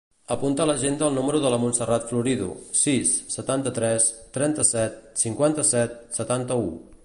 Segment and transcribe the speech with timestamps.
[0.35, 2.47] Apunta a l'agenda el número de la Montserrat Florido:
[2.81, 6.69] sis, setanta-tres, trenta-set, cinquanta-set, setanta-u.